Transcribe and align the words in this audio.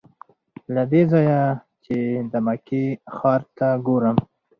له 0.73 0.83
دې 0.91 1.01
ځایه 1.11 1.41
چې 1.85 1.97
د 2.31 2.33
مکې 2.45 2.83
ښار 3.15 3.41
ته 3.57 3.67
ګورم. 3.85 4.17